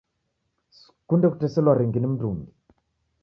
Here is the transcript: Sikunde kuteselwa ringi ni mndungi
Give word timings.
Sikunde 0.77 1.25
kuteselwa 1.31 1.73
ringi 1.79 1.99
ni 1.99 2.07
mndungi 2.11 2.51